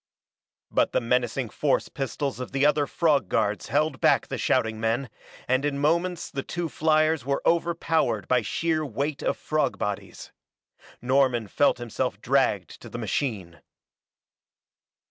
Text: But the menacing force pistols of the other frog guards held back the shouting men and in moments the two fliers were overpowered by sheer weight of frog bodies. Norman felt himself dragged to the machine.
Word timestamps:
But 0.71 0.93
the 0.93 0.99
menacing 0.99 1.51
force 1.51 1.87
pistols 1.87 2.39
of 2.39 2.53
the 2.53 2.65
other 2.65 2.87
frog 2.87 3.29
guards 3.29 3.67
held 3.67 4.01
back 4.01 4.25
the 4.29 4.39
shouting 4.39 4.79
men 4.79 5.11
and 5.47 5.63
in 5.63 5.77
moments 5.77 6.31
the 6.31 6.41
two 6.41 6.69
fliers 6.69 7.23
were 7.23 7.43
overpowered 7.45 8.27
by 8.27 8.41
sheer 8.41 8.83
weight 8.83 9.21
of 9.21 9.37
frog 9.37 9.77
bodies. 9.77 10.31
Norman 11.03 11.47
felt 11.47 11.77
himself 11.77 12.19
dragged 12.19 12.81
to 12.81 12.89
the 12.89 12.97
machine. 12.97 13.61